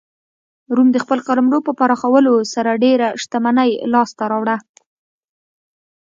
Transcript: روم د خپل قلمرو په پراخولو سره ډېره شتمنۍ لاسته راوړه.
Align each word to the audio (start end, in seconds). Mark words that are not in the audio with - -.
روم 0.75 0.87
د 0.93 0.97
خپل 1.03 1.19
قلمرو 1.27 1.59
په 1.67 1.71
پراخولو 1.79 2.33
سره 2.53 2.79
ډېره 2.83 3.07
شتمنۍ 3.21 3.71
لاسته 3.93 4.23
راوړه. 4.31 4.57